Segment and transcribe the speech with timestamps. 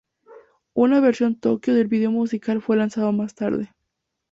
[0.73, 3.69] Una "Versión Tokio" del video musical fue lanzado más tarde.